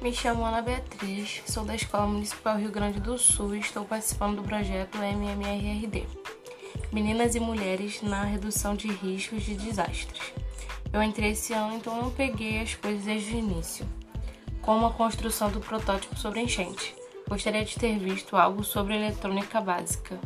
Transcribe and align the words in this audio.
Me 0.00 0.14
chamo 0.14 0.46
Ana 0.46 0.62
Beatriz, 0.62 1.42
sou 1.46 1.62
da 1.62 1.74
Escola 1.74 2.06
Municipal 2.06 2.56
Rio 2.56 2.70
Grande 2.70 2.98
do 2.98 3.18
Sul 3.18 3.54
e 3.54 3.60
estou 3.60 3.84
participando 3.84 4.36
do 4.36 4.42
projeto 4.42 4.96
MMRRD 4.96 6.06
Meninas 6.90 7.34
e 7.34 7.40
Mulheres 7.40 8.00
na 8.00 8.24
Redução 8.24 8.74
de 8.74 8.88
Riscos 8.88 9.42
de 9.42 9.54
Desastres. 9.54 10.32
Eu 10.90 11.02
entrei 11.02 11.32
esse 11.32 11.52
ano, 11.52 11.76
então 11.76 12.00
não 12.00 12.10
peguei 12.10 12.62
as 12.62 12.74
coisas 12.74 13.04
desde 13.04 13.34
o 13.34 13.38
início, 13.38 13.86
como 14.62 14.86
a 14.86 14.90
construção 14.90 15.50
do 15.50 15.60
protótipo 15.60 16.16
sobre 16.16 16.40
enchente. 16.40 16.96
Gostaria 17.28 17.62
de 17.62 17.76
ter 17.76 17.98
visto 17.98 18.38
algo 18.38 18.64
sobre 18.64 18.96
eletrônica 18.96 19.60
básica. 19.60 20.18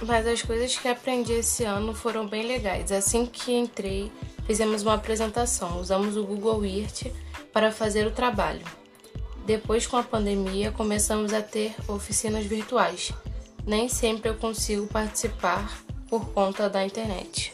Mas 0.00 0.26
as 0.26 0.42
coisas 0.42 0.76
que 0.76 0.86
aprendi 0.86 1.32
esse 1.32 1.64
ano 1.64 1.92
foram 1.92 2.26
bem 2.26 2.46
legais. 2.46 2.92
Assim 2.92 3.26
que 3.26 3.52
entrei, 3.52 4.12
fizemos 4.46 4.82
uma 4.82 4.94
apresentação. 4.94 5.80
Usamos 5.80 6.16
o 6.16 6.24
Google 6.24 6.64
Earth 6.64 7.06
para 7.52 7.72
fazer 7.72 8.06
o 8.06 8.12
trabalho. 8.12 8.64
Depois, 9.44 9.86
com 9.86 9.96
a 9.96 10.02
pandemia, 10.02 10.70
começamos 10.70 11.32
a 11.32 11.42
ter 11.42 11.74
oficinas 11.88 12.44
virtuais. 12.44 13.12
Nem 13.66 13.88
sempre 13.88 14.30
eu 14.30 14.34
consigo 14.34 14.86
participar 14.86 15.82
por 16.08 16.28
conta 16.30 16.68
da 16.68 16.84
internet. 16.84 17.52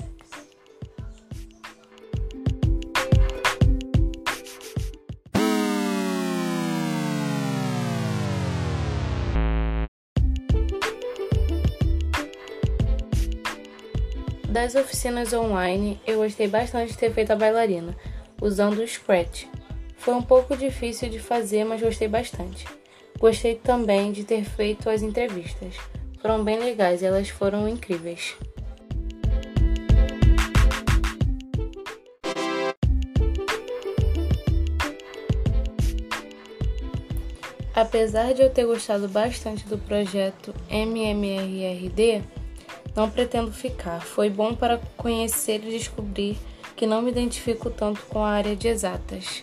Das 14.54 14.76
oficinas 14.76 15.32
online, 15.32 16.00
eu 16.06 16.18
gostei 16.18 16.46
bastante 16.46 16.92
de 16.92 16.96
ter 16.96 17.12
feito 17.12 17.32
a 17.32 17.34
bailarina, 17.34 17.92
usando 18.40 18.78
o 18.78 18.86
Scratch. 18.86 19.46
Foi 19.96 20.14
um 20.14 20.22
pouco 20.22 20.56
difícil 20.56 21.10
de 21.10 21.18
fazer, 21.18 21.64
mas 21.64 21.82
gostei 21.82 22.06
bastante. 22.06 22.64
Gostei 23.18 23.56
também 23.56 24.12
de 24.12 24.22
ter 24.22 24.44
feito 24.44 24.88
as 24.88 25.02
entrevistas. 25.02 25.74
Foram 26.22 26.44
bem 26.44 26.60
legais 26.60 27.02
elas 27.02 27.28
foram 27.28 27.68
incríveis. 27.68 28.36
Apesar 37.74 38.32
de 38.34 38.42
eu 38.42 38.50
ter 38.50 38.66
gostado 38.66 39.08
bastante 39.08 39.66
do 39.66 39.78
projeto 39.78 40.54
MMRRD, 40.70 42.22
não 42.94 43.10
pretendo 43.10 43.52
ficar. 43.52 44.00
Foi 44.00 44.30
bom 44.30 44.54
para 44.54 44.80
conhecer 44.96 45.62
e 45.64 45.70
descobrir 45.70 46.36
que 46.76 46.86
não 46.86 47.02
me 47.02 47.10
identifico 47.10 47.70
tanto 47.70 48.00
com 48.06 48.24
a 48.24 48.30
área 48.30 48.56
de 48.56 48.68
exatas. 48.68 49.42